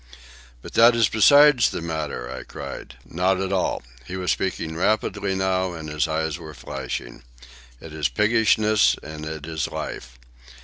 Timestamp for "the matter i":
1.59-2.41